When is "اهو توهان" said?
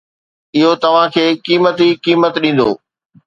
0.55-1.07